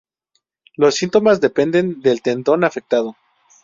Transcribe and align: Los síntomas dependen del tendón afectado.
Los 0.77 0.95
síntomas 0.95 1.41
dependen 1.41 2.01
del 2.01 2.23
tendón 2.23 2.63
afectado. 2.63 3.15